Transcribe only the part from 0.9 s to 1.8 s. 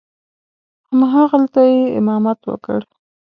همغلته